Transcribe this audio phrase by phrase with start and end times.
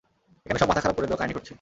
[0.45, 1.49] এখানে সব মাথা খারাপ করে দেওয়া কাহিনী ঘটছে!